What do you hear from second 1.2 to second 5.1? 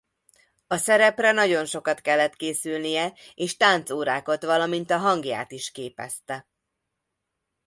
nagyon sokat kellett készülnie és tánc órákat valamint a